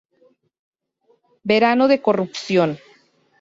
Verano 1.49 1.85
de 1.91 2.01
corrupción 2.01 2.71